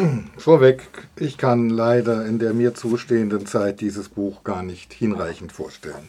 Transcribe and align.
Vorweg, 0.36 0.82
ich 1.16 1.36
kann 1.36 1.68
leider 1.68 2.24
in 2.24 2.38
der 2.38 2.54
mir 2.54 2.74
zustehenden 2.74 3.46
Zeit 3.46 3.80
dieses 3.80 4.08
Buch 4.08 4.44
gar 4.44 4.62
nicht 4.62 4.92
hinreichend 4.92 5.52
vorstellen. 5.52 6.08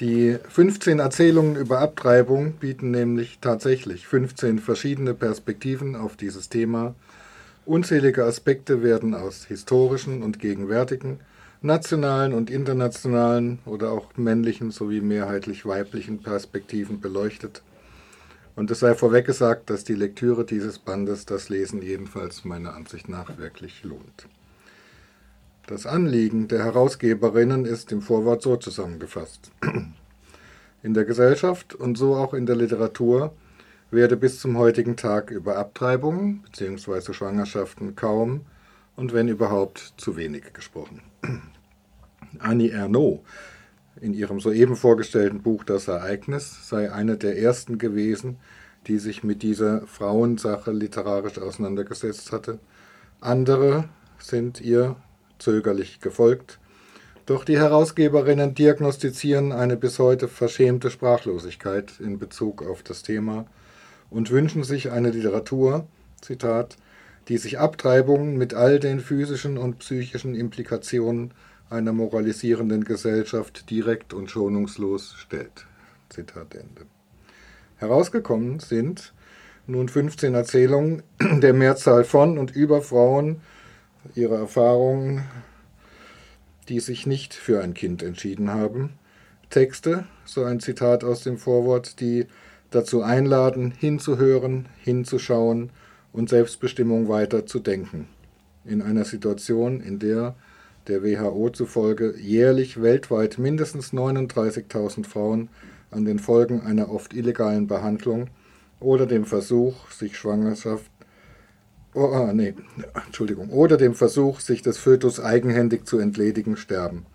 Die 0.00 0.36
15 0.48 0.98
Erzählungen 0.98 1.56
über 1.56 1.80
Abtreibung 1.80 2.52
bieten 2.52 2.90
nämlich 2.90 3.38
tatsächlich 3.40 4.06
15 4.06 4.58
verschiedene 4.58 5.14
Perspektiven 5.14 5.96
auf 5.96 6.16
dieses 6.16 6.48
Thema. 6.48 6.94
Unzählige 7.66 8.24
Aspekte 8.24 8.82
werden 8.82 9.14
aus 9.14 9.44
historischen 9.44 10.22
und 10.22 10.38
gegenwärtigen, 10.38 11.20
nationalen 11.60 12.32
und 12.34 12.50
internationalen 12.50 13.60
oder 13.64 13.92
auch 13.92 14.16
männlichen 14.16 14.70
sowie 14.70 15.00
mehrheitlich 15.00 15.64
weiblichen 15.66 16.22
Perspektiven 16.22 17.00
beleuchtet. 17.00 17.62
Und 18.54 18.70
es 18.70 18.80
sei 18.80 18.94
vorweg 18.94 19.26
gesagt, 19.26 19.70
dass 19.70 19.84
die 19.84 19.94
Lektüre 19.94 20.44
dieses 20.44 20.78
Bandes 20.78 21.24
das 21.24 21.48
Lesen 21.48 21.80
jedenfalls 21.80 22.44
meiner 22.44 22.74
Ansicht 22.74 23.08
nach 23.08 23.38
wirklich 23.38 23.82
lohnt. 23.82 24.28
Das 25.66 25.86
Anliegen 25.86 26.48
der 26.48 26.64
Herausgeberinnen 26.64 27.64
ist 27.64 27.92
im 27.92 28.02
Vorwort 28.02 28.42
so 28.42 28.56
zusammengefasst. 28.56 29.50
In 30.82 30.94
der 30.94 31.04
Gesellschaft 31.04 31.74
und 31.74 31.96
so 31.96 32.16
auch 32.16 32.34
in 32.34 32.44
der 32.44 32.56
Literatur 32.56 33.32
werde 33.92 34.16
bis 34.16 34.40
zum 34.40 34.58
heutigen 34.58 34.96
Tag 34.96 35.30
über 35.30 35.56
Abtreibungen 35.56 36.42
bzw. 36.42 37.12
Schwangerschaften 37.12 37.94
kaum 37.94 38.40
und 38.96 39.12
wenn 39.12 39.28
überhaupt 39.28 39.94
zu 39.96 40.16
wenig 40.16 40.52
gesprochen. 40.52 41.00
Annie 42.40 42.72
Ernaux 42.72 43.20
in 44.00 44.14
ihrem 44.14 44.40
soeben 44.40 44.76
vorgestellten 44.76 45.42
Buch 45.42 45.64
Das 45.64 45.88
Ereignis 45.88 46.68
sei 46.68 46.92
eine 46.92 47.18
der 47.18 47.38
ersten 47.38 47.78
gewesen, 47.78 48.38
die 48.86 48.98
sich 48.98 49.22
mit 49.22 49.42
dieser 49.42 49.86
Frauensache 49.86 50.72
literarisch 50.72 51.38
auseinandergesetzt 51.38 52.32
hatte. 52.32 52.58
Andere 53.20 53.88
sind 54.18 54.60
ihr 54.60 54.96
zögerlich 55.38 56.00
gefolgt, 56.00 56.58
doch 57.26 57.44
die 57.44 57.58
Herausgeberinnen 57.58 58.54
diagnostizieren 58.54 59.52
eine 59.52 59.76
bis 59.76 59.98
heute 59.98 60.26
verschämte 60.26 60.90
Sprachlosigkeit 60.90 62.00
in 62.00 62.18
Bezug 62.18 62.66
auf 62.66 62.82
das 62.82 63.02
Thema 63.02 63.46
und 64.10 64.30
wünschen 64.30 64.64
sich 64.64 64.90
eine 64.90 65.10
Literatur, 65.10 65.86
Zitat, 66.20 66.76
die 67.28 67.38
sich 67.38 67.60
Abtreibungen 67.60 68.36
mit 68.36 68.54
all 68.54 68.80
den 68.80 68.98
physischen 68.98 69.56
und 69.56 69.78
psychischen 69.78 70.34
Implikationen 70.34 71.32
einer 71.72 71.92
moralisierenden 71.92 72.84
Gesellschaft 72.84 73.70
direkt 73.70 74.14
und 74.14 74.30
schonungslos 74.30 75.14
stellt. 75.16 75.66
Zitat 76.08 76.54
Ende. 76.54 76.86
Herausgekommen 77.76 78.60
sind 78.60 79.12
nun 79.66 79.88
15 79.88 80.34
Erzählungen 80.34 81.02
der 81.20 81.54
Mehrzahl 81.54 82.04
von 82.04 82.38
und 82.38 82.54
über 82.54 82.82
Frauen, 82.82 83.40
ihre 84.14 84.36
Erfahrungen, 84.36 85.24
die 86.68 86.80
sich 86.80 87.06
nicht 87.06 87.34
für 87.34 87.62
ein 87.62 87.74
Kind 87.74 88.02
entschieden 88.02 88.50
haben. 88.50 88.90
Texte, 89.50 90.04
so 90.24 90.44
ein 90.44 90.60
Zitat 90.60 91.04
aus 91.04 91.22
dem 91.22 91.38
Vorwort, 91.38 92.00
die 92.00 92.26
dazu 92.70 93.02
einladen, 93.02 93.70
hinzuhören, 93.70 94.66
hinzuschauen 94.80 95.70
und 96.12 96.28
Selbstbestimmung 96.28 97.08
weiter 97.08 97.46
zu 97.46 97.58
denken. 97.60 98.08
In 98.64 98.82
einer 98.82 99.04
Situation, 99.04 99.80
in 99.80 99.98
der 99.98 100.34
der 100.88 101.02
WHO 101.02 101.50
zufolge 101.50 102.14
jährlich 102.18 102.82
weltweit 102.82 103.38
mindestens 103.38 103.92
39.000 103.92 105.06
Frauen 105.06 105.48
an 105.90 106.04
den 106.04 106.18
Folgen 106.18 106.60
einer 106.62 106.90
oft 106.90 107.14
illegalen 107.14 107.66
Behandlung 107.66 108.28
oder 108.80 109.06
dem 109.06 109.24
Versuch, 109.24 109.90
sich 109.90 110.16
Schwangerschaft 110.16 110.90
oh, 111.94 112.06
ah, 112.06 112.32
nee, 112.32 112.54
Entschuldigung, 113.06 113.50
oder 113.50 113.76
dem 113.76 113.94
Versuch, 113.94 114.40
sich 114.40 114.62
des 114.62 114.78
Fötus 114.78 115.20
eigenhändig 115.20 115.86
zu 115.86 115.98
entledigen, 115.98 116.56
sterben, 116.56 117.06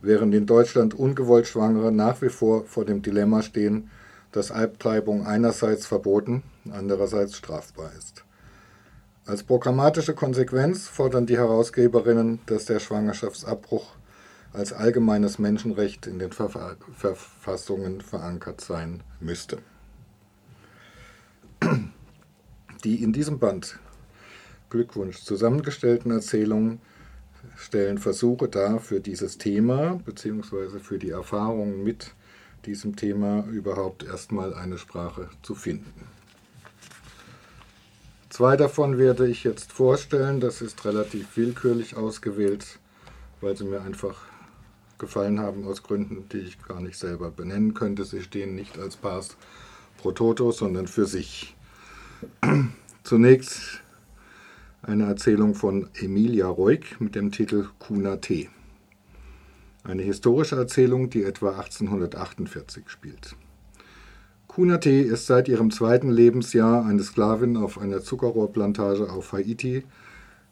während 0.00 0.34
in 0.34 0.46
Deutschland 0.46 0.94
ungewollt 0.94 1.46
Schwangere 1.46 1.92
nach 1.92 2.22
wie 2.22 2.28
vor 2.28 2.64
vor 2.64 2.84
dem 2.84 3.02
Dilemma 3.02 3.42
stehen, 3.42 3.90
dass 4.32 4.50
Abtreibung 4.50 5.26
einerseits 5.26 5.86
verboten, 5.86 6.42
andererseits 6.70 7.36
strafbar 7.36 7.92
ist. 7.96 8.24
Als 9.24 9.44
programmatische 9.44 10.14
Konsequenz 10.14 10.88
fordern 10.88 11.26
die 11.26 11.36
Herausgeberinnen, 11.36 12.40
dass 12.46 12.64
der 12.64 12.80
Schwangerschaftsabbruch 12.80 13.94
als 14.52 14.72
allgemeines 14.72 15.38
Menschenrecht 15.38 16.08
in 16.08 16.18
den 16.18 16.32
Verfassungen 16.32 18.00
verankert 18.00 18.60
sein 18.60 19.04
müsste. 19.20 19.58
Die 22.82 23.00
in 23.00 23.12
diesem 23.12 23.38
Band 23.38 23.78
Glückwunsch 24.70 25.22
zusammengestellten 25.22 26.10
Erzählungen 26.10 26.80
stellen 27.56 27.98
Versuche 27.98 28.48
dar, 28.48 28.80
für 28.80 29.00
dieses 29.00 29.38
Thema 29.38 30.00
bzw. 30.04 30.80
für 30.80 30.98
die 30.98 31.10
Erfahrungen 31.10 31.84
mit 31.84 32.12
diesem 32.66 32.96
Thema 32.96 33.44
überhaupt 33.46 34.02
erstmal 34.02 34.52
eine 34.52 34.78
Sprache 34.78 35.28
zu 35.42 35.54
finden. 35.54 36.08
Zwei 38.32 38.56
davon 38.56 38.96
werde 38.96 39.28
ich 39.28 39.44
jetzt 39.44 39.74
vorstellen. 39.74 40.40
Das 40.40 40.62
ist 40.62 40.86
relativ 40.86 41.36
willkürlich 41.36 41.96
ausgewählt, 41.96 42.78
weil 43.42 43.54
sie 43.58 43.64
mir 43.64 43.82
einfach 43.82 44.22
gefallen 44.96 45.38
haben 45.38 45.66
aus 45.66 45.82
Gründen, 45.82 46.30
die 46.32 46.38
ich 46.38 46.58
gar 46.62 46.80
nicht 46.80 46.96
selber 46.96 47.30
benennen 47.30 47.74
könnte. 47.74 48.06
Sie 48.06 48.22
stehen 48.22 48.54
nicht 48.54 48.78
als 48.78 48.96
Pars 48.96 49.36
pro 49.98 50.12
Toto, 50.12 50.50
sondern 50.50 50.86
für 50.86 51.04
sich. 51.04 51.54
Zunächst 53.04 53.82
eine 54.80 55.04
Erzählung 55.08 55.54
von 55.54 55.90
Emilia 55.92 56.46
Reuk 56.46 57.02
mit 57.02 57.14
dem 57.14 57.32
Titel 57.32 57.68
Kuna 57.80 58.16
T. 58.16 58.48
Eine 59.84 60.04
historische 60.04 60.56
Erzählung, 60.56 61.10
die 61.10 61.24
etwa 61.24 61.50
1848 61.50 62.88
spielt. 62.88 63.36
Kunate 64.54 64.90
ist 64.90 65.26
seit 65.26 65.48
ihrem 65.48 65.70
zweiten 65.70 66.10
Lebensjahr 66.10 66.84
eine 66.84 67.02
Sklavin 67.02 67.56
auf 67.56 67.78
einer 67.78 68.02
Zuckerrohrplantage 68.02 69.10
auf 69.10 69.32
Haiti, 69.32 69.82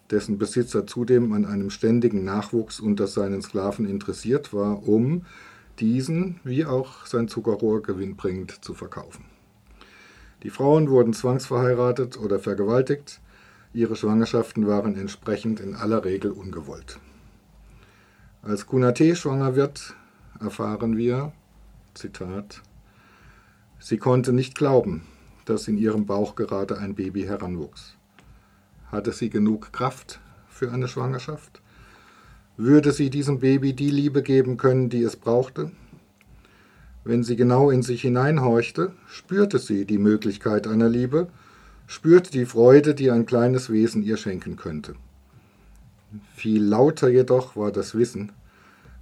dessen 0.09 0.39
Besitzer 0.39 0.87
zudem 0.87 1.33
an 1.33 1.45
einem 1.45 1.69
ständigen 1.69 2.23
Nachwuchs 2.23 2.79
unter 2.79 3.05
seinen 3.05 3.43
Sklaven 3.43 3.87
interessiert 3.87 4.55
war, 4.55 4.87
um 4.87 5.27
diesen 5.79 6.39
wie 6.43 6.65
auch 6.65 7.05
sein 7.05 7.27
Zuckerrohr 7.27 7.83
gewinnbringend 7.83 8.65
zu 8.65 8.73
verkaufen. 8.73 9.25
Die 10.41 10.49
Frauen 10.49 10.89
wurden 10.89 11.13
zwangsverheiratet 11.13 12.17
oder 12.17 12.39
vergewaltigt, 12.39 13.21
ihre 13.71 13.95
Schwangerschaften 13.95 14.65
waren 14.65 14.97
entsprechend 14.97 15.59
in 15.59 15.75
aller 15.75 16.03
Regel 16.03 16.31
ungewollt. 16.31 16.97
Als 18.41 18.65
Kunate 18.65 19.15
schwanger 19.15 19.55
wird, 19.55 19.95
erfahren 20.39 20.97
wir, 20.97 21.33
Zitat, 21.93 22.63
Sie 23.83 23.97
konnte 23.97 24.31
nicht 24.31 24.53
glauben, 24.53 25.01
dass 25.45 25.67
in 25.67 25.75
ihrem 25.75 26.05
Bauch 26.05 26.35
gerade 26.35 26.77
ein 26.77 26.93
Baby 26.93 27.23
heranwuchs. 27.23 27.97
Hatte 28.91 29.11
sie 29.11 29.31
genug 29.31 29.73
Kraft 29.73 30.19
für 30.47 30.71
eine 30.71 30.87
Schwangerschaft? 30.87 31.63
Würde 32.57 32.91
sie 32.91 33.09
diesem 33.09 33.39
Baby 33.39 33.73
die 33.73 33.89
Liebe 33.89 34.21
geben 34.21 34.57
können, 34.57 34.89
die 34.89 35.01
es 35.01 35.15
brauchte? 35.15 35.71
Wenn 37.03 37.23
sie 37.23 37.35
genau 37.35 37.71
in 37.71 37.81
sich 37.81 38.03
hineinhorchte, 38.03 38.93
spürte 39.07 39.57
sie 39.57 39.85
die 39.85 39.97
Möglichkeit 39.97 40.67
einer 40.67 40.87
Liebe, 40.87 41.29
spürte 41.87 42.29
die 42.29 42.45
Freude, 42.45 42.93
die 42.93 43.09
ein 43.09 43.25
kleines 43.25 43.71
Wesen 43.71 44.03
ihr 44.03 44.17
schenken 44.17 44.57
könnte. 44.57 44.93
Viel 46.35 46.63
lauter 46.63 47.09
jedoch 47.09 47.55
war 47.55 47.71
das 47.71 47.95
Wissen, 47.95 48.31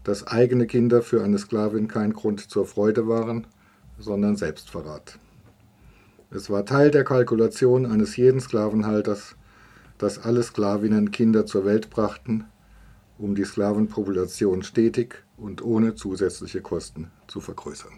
dass 0.06 0.25
eigene 0.25 0.67
Kinder 0.67 1.01
für 1.01 1.22
eine 1.22 1.38
Sklavin 1.38 1.90
kein 1.90 2.13
Grund 2.13 2.50
zur 2.50 2.66
Freude 2.66 3.09
waren, 3.09 3.46
sondern 4.00 4.36
Selbstverrat. 4.36 5.20
Es 6.32 6.50
war 6.50 6.66
Teil 6.66 6.92
der 6.92 7.04
Kalkulation 7.04 7.86
eines 7.86 8.16
jeden 8.16 8.40
Sklavenhalters, 8.40 9.36
dass 9.98 10.20
alle 10.20 10.44
Sklavinnen 10.44 11.12
Kinder 11.12 11.46
zur 11.46 11.66
Welt 11.66 11.90
brachten, 11.90 12.46
um 13.18 13.35
die 13.35 13.44
Sklavenpopulation 13.44 14.64
stetig 14.64 15.23
und 15.38 15.62
ohne 15.62 15.96
zusätzliche 15.96 16.62
Kosten 16.62 17.12
zu 17.28 17.41
vergrößern. 17.41 17.94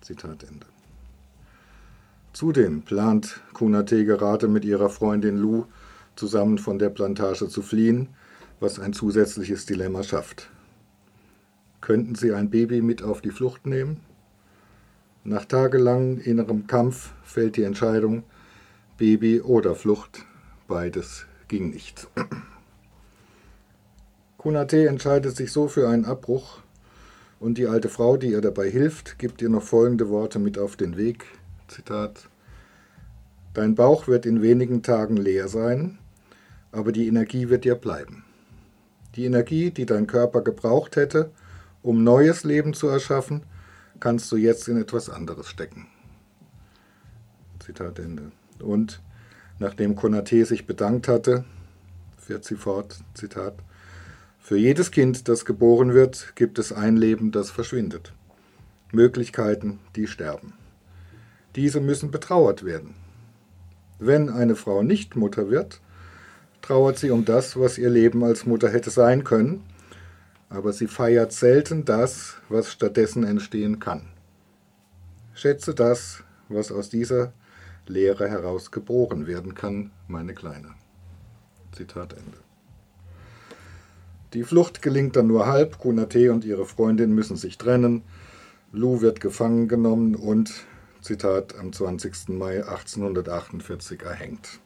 Zitat 0.00 0.44
Ende. 0.44 0.66
Zudem 2.32 2.82
plant 2.82 3.40
Kunate 3.52 4.04
gerade 4.04 4.48
mit 4.48 4.64
ihrer 4.64 4.90
Freundin 4.90 5.36
Lou 5.36 5.66
zusammen 6.16 6.58
von 6.58 6.78
der 6.78 6.90
Plantage 6.90 7.48
zu 7.48 7.62
fliehen, 7.62 8.08
was 8.60 8.78
ein 8.80 8.92
zusätzliches 8.92 9.66
Dilemma 9.66 10.02
schafft. 10.02 10.50
Könnten 11.80 12.16
sie 12.16 12.32
ein 12.32 12.50
Baby 12.50 12.82
mit 12.82 13.02
auf 13.02 13.20
die 13.20 13.30
Flucht 13.30 13.66
nehmen? 13.66 14.00
Nach 15.28 15.44
tagelangem 15.44 16.22
innerem 16.22 16.66
Kampf 16.66 17.12
fällt 17.22 17.58
die 17.58 17.64
Entscheidung, 17.64 18.22
Baby 18.96 19.42
oder 19.42 19.74
Flucht. 19.74 20.24
Beides 20.66 21.26
ging 21.48 21.68
nicht. 21.68 22.08
Kunate 24.38 24.88
entscheidet 24.88 25.36
sich 25.36 25.52
so 25.52 25.68
für 25.68 25.86
einen 25.86 26.06
Abbruch 26.06 26.60
und 27.40 27.58
die 27.58 27.66
alte 27.66 27.90
Frau, 27.90 28.16
die 28.16 28.30
ihr 28.30 28.40
dabei 28.40 28.70
hilft, 28.70 29.18
gibt 29.18 29.42
ihr 29.42 29.50
noch 29.50 29.64
folgende 29.64 30.08
Worte 30.08 30.38
mit 30.38 30.58
auf 30.58 30.76
den 30.76 30.96
Weg. 30.96 31.26
Zitat. 31.66 32.30
Dein 33.52 33.74
Bauch 33.74 34.08
wird 34.08 34.24
in 34.24 34.40
wenigen 34.40 34.82
Tagen 34.82 35.18
leer 35.18 35.48
sein. 35.48 35.98
aber 36.72 36.90
die 36.90 37.06
Energie 37.06 37.50
wird 37.50 37.66
dir 37.66 37.74
bleiben. 37.74 38.24
Die 39.14 39.26
Energie, 39.26 39.72
die 39.72 39.84
dein 39.84 40.06
Körper 40.06 40.40
gebraucht 40.40 40.96
hätte, 40.96 41.32
um 41.82 42.02
neues 42.02 42.44
Leben 42.44 42.72
zu 42.72 42.88
erschaffen, 42.88 43.42
kannst 44.00 44.30
du 44.32 44.36
jetzt 44.36 44.68
in 44.68 44.80
etwas 44.80 45.10
anderes 45.10 45.48
stecken. 45.48 45.86
Zitat 47.58 47.98
Ende. 47.98 48.32
Und 48.60 49.00
nachdem 49.58 49.96
Konate 49.96 50.44
sich 50.44 50.66
bedankt 50.66 51.08
hatte, 51.08 51.44
fährt 52.16 52.44
sie 52.44 52.56
fort, 52.56 53.00
Zitat, 53.14 53.54
für 54.38 54.56
jedes 54.56 54.90
Kind, 54.90 55.28
das 55.28 55.44
geboren 55.44 55.92
wird, 55.92 56.32
gibt 56.34 56.58
es 56.58 56.72
ein 56.72 56.96
Leben, 56.96 57.32
das 57.32 57.50
verschwindet. 57.50 58.14
Möglichkeiten, 58.92 59.78
die 59.94 60.06
sterben. 60.06 60.54
Diese 61.54 61.80
müssen 61.80 62.10
betrauert 62.10 62.64
werden. 62.64 62.94
Wenn 63.98 64.30
eine 64.30 64.56
Frau 64.56 64.82
nicht 64.82 65.16
Mutter 65.16 65.50
wird, 65.50 65.80
trauert 66.62 66.98
sie 66.98 67.10
um 67.10 67.24
das, 67.24 67.58
was 67.58 67.76
ihr 67.76 67.90
Leben 67.90 68.24
als 68.24 68.46
Mutter 68.46 68.70
hätte 68.70 68.90
sein 68.90 69.24
können, 69.24 69.62
aber 70.48 70.72
sie 70.72 70.86
feiert 70.86 71.32
selten 71.32 71.84
das, 71.84 72.36
was 72.48 72.72
stattdessen 72.72 73.24
entstehen 73.24 73.78
kann. 73.78 74.08
Schätze 75.34 75.74
das, 75.74 76.24
was 76.48 76.72
aus 76.72 76.88
dieser 76.88 77.32
Lehre 77.86 78.28
heraus 78.28 78.70
geboren 78.70 79.26
werden 79.26 79.54
kann, 79.54 79.90
meine 80.06 80.34
Kleine. 80.34 80.74
Zitat 81.72 82.12
Ende. 82.12 82.38
Die 84.34 84.44
Flucht 84.44 84.82
gelingt 84.82 85.16
dann 85.16 85.26
nur 85.26 85.46
halb. 85.46 85.78
Kunate 85.78 86.32
und 86.32 86.44
ihre 86.44 86.66
Freundin 86.66 87.14
müssen 87.14 87.36
sich 87.36 87.56
trennen. 87.56 88.02
Lou 88.72 89.00
wird 89.00 89.20
gefangen 89.20 89.68
genommen 89.68 90.14
und, 90.14 90.52
Zitat, 91.00 91.56
am 91.58 91.72
20. 91.72 92.28
Mai 92.30 92.62
1848 92.62 94.02
erhängt. 94.02 94.60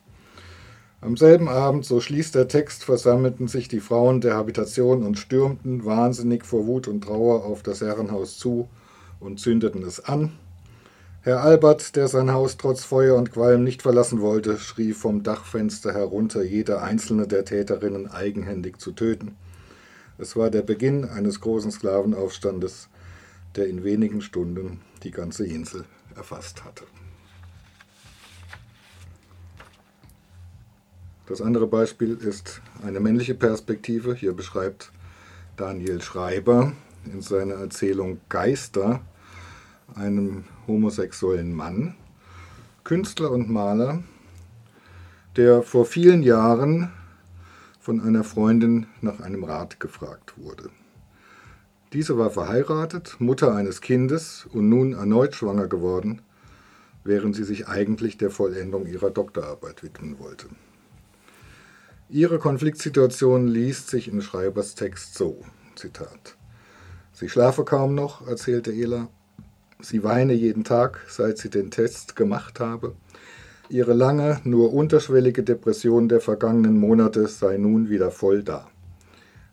Am 1.03 1.17
selben 1.17 1.49
Abend, 1.49 1.85
so 1.85 2.01
schließt 2.01 2.37
der 2.37 2.47
Text, 2.47 2.85
versammelten 2.85 3.49
sich 3.49 3.67
die 3.67 3.81
Frauen 3.81 4.21
der 4.21 4.35
Habitation 4.35 5.03
und 5.03 5.19
stürmten 5.19 5.85
wahnsinnig 5.85 6.45
vor 6.45 6.69
Wut 6.69 6.87
und 6.87 7.03
Trauer 7.03 7.45
auf 7.45 7.65
das 7.65 7.81
Herrenhaus 7.81 8.39
zu 8.39 8.69
und 9.19 9.41
zündeten 9.41 9.83
es 9.83 10.05
an. 10.05 10.31
Herr 11.23 11.43
Albert, 11.43 11.97
der 11.97 12.07
sein 12.07 12.31
Haus 12.31 12.57
trotz 12.57 12.85
Feuer 12.85 13.17
und 13.17 13.33
Qualm 13.33 13.65
nicht 13.65 13.83
verlassen 13.83 14.21
wollte, 14.21 14.59
schrie 14.59 14.93
vom 14.93 15.25
Dachfenster 15.25 15.93
herunter, 15.93 16.45
jede 16.45 16.81
einzelne 16.81 17.27
der 17.27 17.45
Täterinnen 17.45 18.09
eigenhändig 18.09 18.79
zu 18.79 18.93
töten. 18.93 19.37
Es 20.19 20.37
war 20.37 20.51
der 20.51 20.63
Beginn 20.63 21.05
eines 21.05 21.41
großen 21.41 21.73
Sklavenaufstandes, 21.73 22.89
der 23.57 23.67
in 23.67 23.83
wenigen 23.83 24.21
Stunden 24.21 24.81
die 25.03 25.11
ganze 25.11 25.47
Insel 25.47 25.85
erfasst 26.15 26.63
hatte. 26.63 26.85
Das 31.33 31.41
andere 31.41 31.67
Beispiel 31.67 32.19
ist 32.21 32.61
eine 32.85 33.01
männliche 33.01 33.35
Perspektive. 33.35 34.15
Hier 34.15 34.35
beschreibt 34.35 34.93
Daniel 35.57 36.03
Schreiber 36.03 36.75
in 37.11 37.23
seiner 37.23 37.55
Erzählung 37.55 38.21
Geister 38.29 39.01
einem 39.95 40.45
homosexuellen 40.67 41.55
Mann, 41.55 41.95
Künstler 42.85 43.31
und 43.31 43.49
Maler, 43.49 44.03
der 45.37 45.63
vor 45.63 45.87
vielen 45.87 46.23
Jahren 46.23 46.93
von 47.81 48.03
einer 48.03 48.25
Freundin 48.25 48.85
nach 49.01 49.21
einem 49.21 49.45
Rat 49.45 49.81
gefragt 49.81 50.35
wurde. 50.37 50.69
Diese 51.95 52.19
war 52.19 52.29
verheiratet, 52.29 53.17
Mutter 53.21 53.55
eines 53.55 53.81
Kindes 53.81 54.47
und 54.53 54.69
nun 54.69 54.93
erneut 54.93 55.35
schwanger 55.35 55.67
geworden, 55.67 56.21
während 57.05 57.35
sie 57.35 57.45
sich 57.45 57.69
eigentlich 57.69 58.19
der 58.19 58.31
Vollendung 58.31 58.87
ihrer 58.87 59.09
Doktorarbeit 59.09 59.83
widmen 59.83 60.19
wollte. 60.19 60.49
Ihre 62.15 62.39
Konfliktsituation 62.39 63.49
liest 63.49 63.89
sich 63.89 64.07
in 64.07 64.21
Schreibers 64.21 64.75
Text 64.75 65.15
so, 65.15 65.41
Zitat. 65.77 66.37
Sie 67.15 67.31
schlafe 67.31 67.65
kaum 67.65 67.95
noch, 67.95 68.27
erzählte 68.29 68.71
Ela, 68.71 69.09
Sie 69.81 70.05
weine 70.05 70.35
jeden 70.35 70.63
Tag, 70.63 71.01
seit 71.09 71.39
sie 71.39 71.49
den 71.49 71.71
Test 71.71 72.15
gemacht 72.15 72.61
habe. 72.61 72.95
Ihre 73.71 73.95
lange, 73.95 74.43
nur 74.45 74.75
unterschwellige 74.75 75.43
Depression 75.43 76.11
der 76.11 76.21
vergangenen 76.21 76.79
Monate 76.79 77.29
sei 77.29 77.57
nun 77.57 77.89
wieder 77.89 78.11
voll 78.11 78.43
da. 78.43 78.69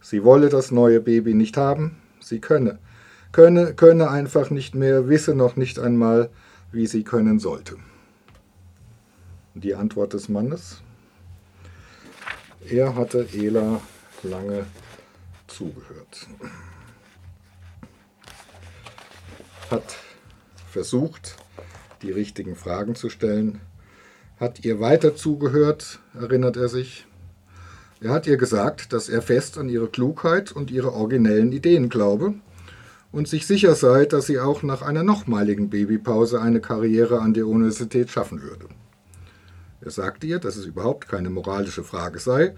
Sie 0.02 0.26
wolle 0.26 0.50
das 0.50 0.70
neue 0.70 1.00
Baby 1.00 1.36
nicht 1.36 1.56
haben, 1.56 1.96
sie 2.20 2.42
könne, 2.42 2.78
könne, 3.32 3.74
könne 3.74 4.10
einfach 4.12 4.50
nicht 4.50 4.76
mehr, 4.76 5.08
wisse 5.08 5.34
noch 5.34 5.56
nicht 5.56 5.80
einmal, 5.80 6.30
wie 6.74 6.88
sie 6.88 7.06
können 7.06 7.40
sollte. 7.40 7.78
Die 9.54 9.76
Antwort 9.76 10.12
des 10.12 10.28
Mannes? 10.28 10.84
Er 12.68 12.96
hatte 12.96 13.28
Ela 13.34 13.82
lange 14.24 14.66
zugehört. 15.48 16.28
Hat 19.72 19.96
versucht, 20.70 21.38
die 22.02 22.12
richtigen 22.12 22.56
Fragen 22.56 22.96
zu 22.96 23.10
stellen, 23.10 23.62
hat 24.40 24.64
ihr 24.66 24.80
weiter 24.80 25.16
zugehört, 25.16 26.00
erinnert 26.20 26.58
er 26.58 26.70
sich. 26.70 27.06
Er 28.02 28.12
hat 28.12 28.28
ihr 28.28 28.38
gesagt, 28.38 28.94
dass 28.94 29.10
er 29.10 29.22
fest 29.22 29.58
an 29.58 29.68
ihre 29.68 29.88
Klugheit 29.88 30.52
und 30.52 30.72
ihre 30.72 30.94
originellen 30.94 31.52
Ideen 31.52 31.90
glaube 31.90 32.36
und 33.12 33.28
sich 33.28 33.46
sicher 33.48 33.76
sei, 33.76 34.06
dass 34.06 34.28
sie 34.28 34.40
auch 34.40 34.64
nach 34.64 34.82
einer 34.82 35.04
nochmaligen 35.04 35.70
Babypause 35.70 36.42
eine 36.42 36.62
Karriere 36.62 37.20
an 37.20 37.34
der 37.34 37.48
Universität 37.48 38.10
schaffen 38.10 38.42
würde. 38.42 38.68
Er 39.82 39.92
sagte 39.92 40.28
ihr, 40.28 40.40
dass 40.40 40.58
es 40.58 40.66
überhaupt 40.66 41.08
keine 41.08 41.30
moralische 41.30 41.84
Frage 41.84 42.20
sei, 42.20 42.56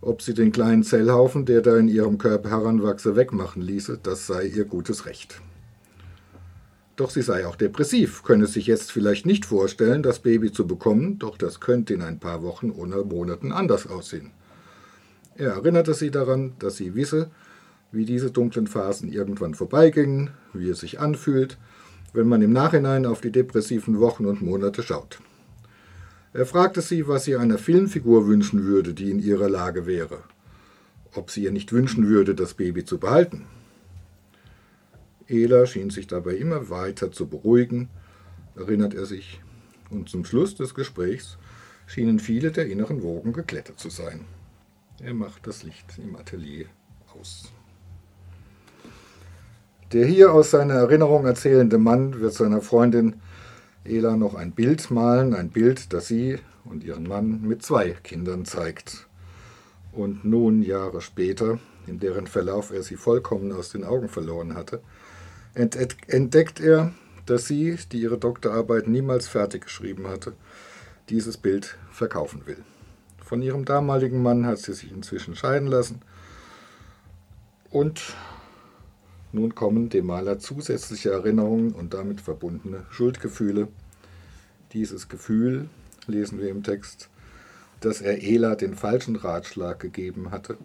ob 0.00 0.22
sie 0.22 0.34
den 0.34 0.52
kleinen 0.52 0.82
Zellhaufen, 0.82 1.44
der 1.44 1.60
da 1.60 1.76
in 1.76 1.88
ihrem 1.88 2.16
Körper 2.16 2.50
heranwachse, 2.50 3.16
wegmachen 3.16 3.60
ließe, 3.60 3.98
das 4.02 4.26
sei 4.26 4.46
ihr 4.46 4.64
gutes 4.64 5.06
Recht. 5.06 5.40
Doch 6.96 7.10
sie 7.10 7.22
sei 7.22 7.46
auch 7.46 7.56
depressiv, 7.56 8.22
könne 8.22 8.46
sich 8.46 8.66
jetzt 8.66 8.92
vielleicht 8.92 9.26
nicht 9.26 9.46
vorstellen, 9.46 10.02
das 10.02 10.20
Baby 10.20 10.52
zu 10.52 10.66
bekommen, 10.66 11.18
doch 11.18 11.36
das 11.36 11.60
könnte 11.60 11.94
in 11.94 12.02
ein 12.02 12.18
paar 12.18 12.42
Wochen 12.42 12.70
oder 12.70 13.04
Monaten 13.04 13.52
anders 13.52 13.86
aussehen. 13.86 14.30
Er 15.34 15.52
erinnerte 15.52 15.94
sie 15.94 16.10
daran, 16.10 16.52
dass 16.58 16.76
sie 16.76 16.94
wisse, 16.94 17.30
wie 17.92 18.04
diese 18.04 18.30
dunklen 18.30 18.66
Phasen 18.66 19.10
irgendwann 19.10 19.54
vorbeigingen, 19.54 20.30
wie 20.52 20.68
es 20.68 20.80
sich 20.80 21.00
anfühlt, 21.00 21.58
wenn 22.12 22.28
man 22.28 22.42
im 22.42 22.52
Nachhinein 22.52 23.06
auf 23.06 23.20
die 23.20 23.32
depressiven 23.32 23.98
Wochen 23.98 24.26
und 24.26 24.42
Monate 24.42 24.82
schaut. 24.82 25.20
Er 26.32 26.46
fragte 26.46 26.80
sie, 26.80 27.08
was 27.08 27.24
sie 27.24 27.36
einer 27.36 27.58
Filmfigur 27.58 28.28
wünschen 28.28 28.64
würde, 28.64 28.94
die 28.94 29.10
in 29.10 29.18
ihrer 29.18 29.48
Lage 29.48 29.86
wäre. 29.86 30.22
Ob 31.14 31.30
sie 31.30 31.42
ihr 31.44 31.50
nicht 31.50 31.72
wünschen 31.72 32.06
würde, 32.06 32.36
das 32.36 32.54
Baby 32.54 32.84
zu 32.84 32.98
behalten. 32.98 33.46
Ela 35.26 35.66
schien 35.66 35.90
sich 35.90 36.06
dabei 36.06 36.36
immer 36.36 36.70
weiter 36.70 37.10
zu 37.10 37.28
beruhigen, 37.28 37.88
erinnert 38.54 38.94
er 38.94 39.06
sich, 39.06 39.40
und 39.90 40.08
zum 40.08 40.24
Schluss 40.24 40.54
des 40.54 40.74
Gesprächs 40.74 41.36
schienen 41.86 42.20
viele 42.20 42.52
der 42.52 42.66
inneren 42.66 43.02
Wogen 43.02 43.32
geklettert 43.32 43.80
zu 43.80 43.90
sein. 43.90 44.24
Er 45.00 45.14
macht 45.14 45.46
das 45.48 45.64
Licht 45.64 45.98
im 45.98 46.14
Atelier 46.14 46.66
aus. 47.18 47.52
Der 49.92 50.06
hier 50.06 50.32
aus 50.32 50.52
seiner 50.52 50.74
Erinnerung 50.74 51.26
erzählende 51.26 51.78
Mann 51.78 52.20
wird 52.20 52.34
seiner 52.34 52.60
Freundin 52.60 53.16
Ela 53.84 54.16
noch 54.16 54.34
ein 54.34 54.52
Bild 54.52 54.90
malen, 54.90 55.34
ein 55.34 55.50
Bild, 55.50 55.92
das 55.92 56.06
sie 56.06 56.38
und 56.64 56.84
ihren 56.84 57.08
Mann 57.08 57.42
mit 57.42 57.62
zwei 57.62 57.90
Kindern 57.90 58.44
zeigt. 58.44 59.06
Und 59.92 60.24
nun, 60.24 60.62
Jahre 60.62 61.00
später, 61.00 61.58
in 61.86 61.98
deren 61.98 62.26
Verlauf 62.26 62.70
er 62.70 62.82
sie 62.82 62.96
vollkommen 62.96 63.52
aus 63.52 63.70
den 63.70 63.84
Augen 63.84 64.08
verloren 64.08 64.54
hatte, 64.54 64.80
entdeckt 65.54 66.60
er, 66.60 66.92
dass 67.26 67.46
sie, 67.46 67.78
die 67.90 68.00
ihre 68.00 68.18
Doktorarbeit 68.18 68.86
niemals 68.86 69.28
fertig 69.28 69.64
geschrieben 69.64 70.08
hatte, 70.08 70.34
dieses 71.08 71.36
Bild 71.36 71.76
verkaufen 71.90 72.46
will. 72.46 72.58
Von 73.24 73.42
ihrem 73.42 73.64
damaligen 73.64 74.22
Mann 74.22 74.46
hat 74.46 74.58
sie 74.58 74.74
sich 74.74 74.92
inzwischen 74.92 75.36
scheiden 75.36 75.68
lassen 75.68 76.02
und 77.70 78.14
nun 79.32 79.54
kommen 79.54 79.88
dem 79.88 80.06
Maler 80.06 80.38
zusätzliche 80.38 81.10
Erinnerungen 81.10 81.72
und 81.72 81.94
damit 81.94 82.20
verbundene 82.20 82.84
Schuldgefühle. 82.90 83.68
Dieses 84.72 85.08
Gefühl, 85.08 85.68
lesen 86.06 86.40
wir 86.40 86.48
im 86.48 86.62
Text, 86.62 87.08
dass 87.80 88.00
er 88.00 88.22
Ela 88.22 88.56
den 88.56 88.74
falschen 88.74 89.16
Ratschlag 89.16 89.80
gegeben 89.80 90.30
hatte, 90.30 90.58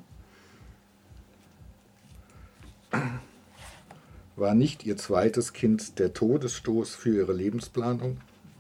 war 4.36 4.54
nicht 4.54 4.86
ihr 4.86 4.98
zweites 4.98 5.54
Kind 5.54 6.00
der 6.00 6.14
Todesstoß 6.14 6.96
für 6.96 7.16
ihre 7.16 7.34
Lebensplanung, 7.34 8.18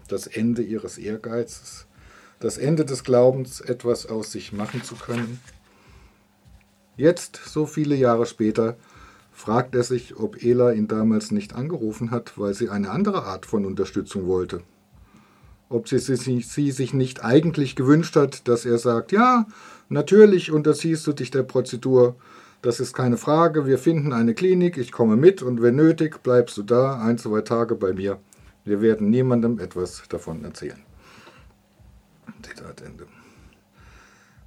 das 0.07 0.27
Ende 0.27 0.61
ihres 0.61 0.97
Ehrgeizes, 0.97 1.85
das 2.39 2.57
Ende 2.57 2.85
des 2.85 3.03
Glaubens, 3.03 3.59
etwas 3.59 4.05
aus 4.05 4.31
sich 4.31 4.53
machen 4.53 4.83
zu 4.83 4.95
können? 4.95 5.39
Jetzt, 6.95 7.41
so 7.45 7.65
viele 7.65 7.95
Jahre 7.95 8.25
später, 8.25 8.77
fragt 9.35 9.75
er 9.75 9.83
sich, 9.83 10.17
ob 10.17 10.41
Ela 10.41 10.71
ihn 10.71 10.87
damals 10.87 11.29
nicht 11.29 11.53
angerufen 11.53 12.09
hat, 12.09 12.39
weil 12.39 12.53
sie 12.53 12.69
eine 12.69 12.89
andere 12.89 13.25
Art 13.25 13.45
von 13.45 13.65
Unterstützung 13.65 14.25
wollte. 14.27 14.61
ob 15.67 15.89
sie, 15.89 15.99
sie, 15.99 16.41
sie 16.41 16.71
sich 16.71 16.93
nicht 16.93 17.23
eigentlich 17.23 17.75
gewünscht 17.75 18.15
hat, 18.15 18.47
dass 18.47 18.65
er 18.65 18.77
sagt, 18.77 19.11
ja, 19.11 19.45
natürlich 19.89 20.51
unterziehst 20.51 21.05
du 21.05 21.13
dich 21.13 21.31
der 21.31 21.43
Prozedur, 21.43 22.15
das 22.61 22.79
ist 22.79 22.93
keine 22.93 23.17
Frage, 23.17 23.65
wir 23.65 23.77
finden 23.77 24.13
eine 24.13 24.33
Klinik, 24.33 24.77
ich 24.77 24.91
komme 24.91 25.17
mit 25.17 25.41
und 25.41 25.61
wenn 25.61 25.75
nötig, 25.75 26.23
bleibst 26.23 26.57
du 26.57 26.63
da 26.63 26.99
ein, 26.99 27.17
zwei 27.17 27.41
Tage 27.41 27.75
bei 27.75 27.93
mir. 27.93 28.19
Wir 28.63 28.81
werden 28.81 29.09
niemandem 29.09 29.59
etwas 29.59 30.03
davon 30.09 30.43
erzählen. 30.43 30.81
Zitat 32.41 32.81
Ende. 32.81 33.05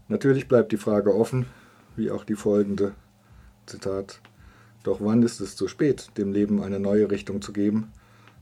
Natürlich 0.09 0.49
bleibt 0.49 0.73
die 0.73 0.78
Frage 0.78 1.14
offen, 1.14 1.47
wie 1.95 2.11
auch 2.11 2.25
die 2.25 2.37
folgende. 2.37 2.95
Zitat. 3.66 4.21
Doch 4.83 5.01
wann 5.01 5.23
ist 5.23 5.41
es 5.41 5.57
zu 5.57 5.69
spät, 5.69 6.09
dem 6.17 6.33
Leben 6.33 6.63
eine 6.63 6.81
neue 6.81 7.11
Richtung 7.11 7.43
zu 7.43 7.53
geben? 7.53 7.93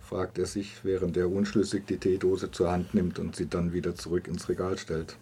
fragt 0.01 0.39
er 0.39 0.47
sich, 0.47 0.85
während 0.85 1.17
er 1.17 1.31
unschlüssig 1.31 1.85
die 1.87 1.99
Teedose 1.99 2.53
zur 2.53 2.71
Hand 2.71 2.95
nimmt 2.95 3.19
und 3.19 3.35
sie 3.35 3.49
dann 3.49 3.73
wieder 3.73 3.97
zurück 3.97 4.29
ins 4.29 4.49
Regal 4.49 4.79
stellt. 4.79 5.17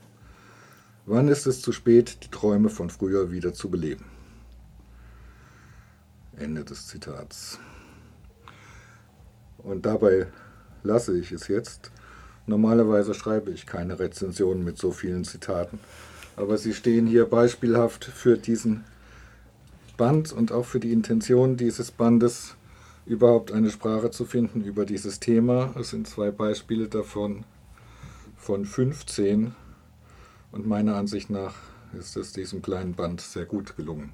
Wann 1.06 1.28
ist 1.28 1.46
es 1.46 1.62
zu 1.62 1.72
spät, 1.72 2.18
die 2.22 2.30
Träume 2.30 2.68
von 2.68 2.90
früher 2.90 3.30
wieder 3.30 3.54
zu 3.54 3.70
beleben? 3.70 4.04
Ende 6.36 6.64
des 6.64 6.86
Zitats. 6.86 7.58
Und 9.58 9.86
dabei 9.86 10.26
lasse 10.82 11.16
ich 11.18 11.32
es 11.32 11.48
jetzt. 11.48 11.90
Normalerweise 12.46 13.14
schreibe 13.14 13.50
ich 13.50 13.66
keine 13.66 13.98
Rezensionen 13.98 14.64
mit 14.64 14.76
so 14.76 14.92
vielen 14.92 15.24
Zitaten, 15.24 15.78
aber 16.36 16.58
sie 16.58 16.74
stehen 16.74 17.06
hier 17.06 17.24
beispielhaft 17.24 18.04
für 18.04 18.36
diesen 18.36 18.84
Band 19.96 20.32
und 20.32 20.52
auch 20.52 20.64
für 20.64 20.80
die 20.80 20.92
Intention 20.92 21.56
dieses 21.56 21.90
Bandes, 21.90 22.56
überhaupt 23.06 23.52
eine 23.52 23.70
Sprache 23.70 24.10
zu 24.10 24.24
finden 24.24 24.62
über 24.62 24.86
dieses 24.86 25.20
Thema. 25.20 25.74
Es 25.78 25.90
sind 25.90 26.08
zwei 26.08 26.30
Beispiele 26.30 26.88
davon 26.88 27.44
von 28.36 28.64
15 28.64 29.54
und 30.52 30.66
meiner 30.66 30.96
Ansicht 30.96 31.30
nach 31.30 31.54
ist 31.98 32.16
es 32.16 32.32
diesem 32.32 32.62
kleinen 32.62 32.94
Band 32.94 33.20
sehr 33.20 33.44
gut 33.44 33.76
gelungen. 33.76 34.12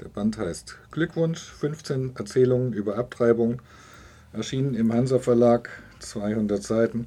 Der 0.00 0.08
Band 0.08 0.36
heißt 0.36 0.78
Glückwunsch, 0.90 1.40
15 1.40 2.16
Erzählungen 2.16 2.72
über 2.72 2.98
Abtreibung, 2.98 3.62
erschienen 4.32 4.74
im 4.74 4.92
Hansa 4.92 5.20
Verlag, 5.20 5.70
200 6.00 6.62
Seiten, 6.62 7.06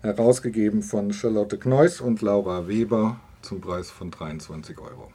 herausgegeben 0.00 0.82
von 0.82 1.12
Charlotte 1.12 1.58
Kneuss 1.58 2.00
und 2.00 2.22
Laura 2.22 2.66
Weber 2.66 3.20
zum 3.42 3.60
Preis 3.60 3.90
von 3.90 4.10
23 4.10 4.78
Euro. 4.78 5.12